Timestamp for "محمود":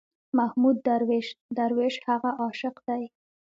0.37-0.77